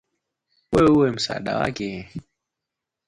wewe 0.71 0.91
uwe 0.95 1.11
msaada 1.11 1.53
kwake 1.57 2.09